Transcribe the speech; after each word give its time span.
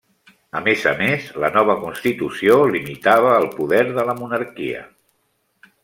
A 0.59 0.61
més 0.67 0.85
a 0.91 0.93
més, 1.01 1.27
la 1.43 1.51
nova 1.57 1.75
constitució 1.83 2.57
limitava 2.73 3.37
el 3.43 3.49
poder 3.61 3.83
de 4.01 4.07
la 4.11 4.17
monarquia. 4.23 4.85